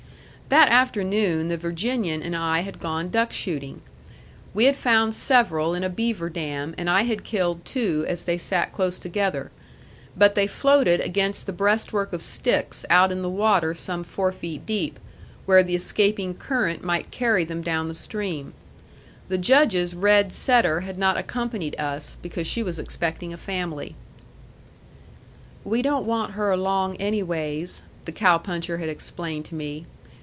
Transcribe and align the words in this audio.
That 0.49 0.67
afternoon 0.67 1.47
the 1.47 1.55
Virginian 1.55 2.21
and 2.21 2.35
I 2.35 2.59
had 2.59 2.81
gone 2.81 3.07
duck 3.09 3.31
shooting. 3.31 3.79
We 4.53 4.65
had 4.65 4.75
found 4.75 5.15
several 5.15 5.73
in 5.73 5.81
a 5.81 5.87
beaver 5.89 6.29
dam, 6.29 6.75
and 6.77 6.89
I 6.89 7.03
had 7.03 7.23
killed 7.23 7.63
two 7.63 8.03
as 8.09 8.25
they 8.25 8.37
sat 8.37 8.73
close 8.73 8.99
together; 8.99 9.49
but 10.17 10.35
they 10.35 10.47
floated 10.47 10.99
against 10.99 11.45
the 11.45 11.53
breastwork 11.53 12.11
of 12.11 12.21
sticks 12.21 12.83
out 12.89 13.13
in 13.13 13.21
the 13.21 13.29
water 13.29 13.73
some 13.73 14.03
four 14.03 14.33
feet 14.33 14.65
deep, 14.65 14.99
where 15.45 15.63
the 15.63 15.73
escaping 15.73 16.33
current 16.33 16.83
might 16.83 17.11
carry 17.11 17.45
them 17.45 17.61
down 17.61 17.87
the 17.87 17.95
stream. 17.95 18.51
The 19.29 19.37
Judge's 19.37 19.93
red 19.95 20.33
setter 20.33 20.81
had 20.81 20.97
not 20.97 21.15
accompanied 21.15 21.79
us, 21.79 22.17
because 22.21 22.45
she 22.45 22.61
was 22.61 22.77
expecting 22.77 23.31
a 23.31 23.37
family. 23.37 23.95
"We 25.63 25.81
don't 25.81 26.05
want 26.05 26.33
her 26.33 26.51
along 26.51 26.97
anyways," 26.97 27.83
the 28.03 28.11
cow 28.11 28.37
puncher 28.37 28.79
had 28.79 28.89
explained 28.89 29.45
to 29.45 29.55
me. 29.55 29.85